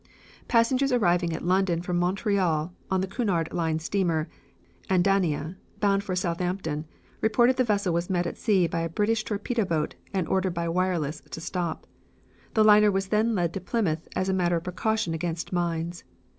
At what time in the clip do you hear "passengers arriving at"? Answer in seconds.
0.47-1.45